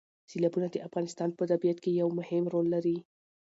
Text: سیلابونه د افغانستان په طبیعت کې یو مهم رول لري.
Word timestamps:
سیلابونه 0.29 0.67
د 0.71 0.75
افغانستان 0.87 1.29
په 1.37 1.43
طبیعت 1.51 1.77
کې 1.83 1.91
یو 2.01 2.09
مهم 2.19 2.43
رول 2.53 2.67
لري. 2.75 2.97